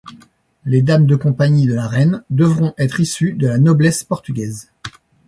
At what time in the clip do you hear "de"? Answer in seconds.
1.05-1.15, 1.67-1.75, 3.33-3.45